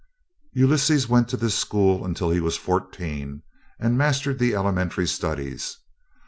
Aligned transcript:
Ulysses 0.55 1.07
went 1.07 1.29
to 1.29 1.37
this 1.37 1.53
school 1.53 2.03
until 2.05 2.31
he 2.31 2.39
was 2.39 2.57
fourteen, 2.57 3.43
and 3.79 3.99
mastered 3.99 4.39
the 4.39 4.55
elementary 4.55 5.05
studies. 5.05 5.77